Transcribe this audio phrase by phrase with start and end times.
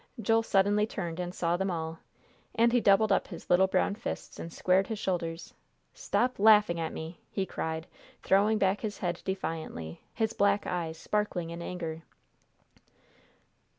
[0.19, 1.99] Joel suddenly turned and saw them all;
[2.55, 5.53] and he doubled up his little brown fists, and squared his shoulders.
[5.93, 7.85] "Stop laughing at me!" he cried,
[8.23, 12.01] throwing back his head defiantly, his black eyes sparkling in anger.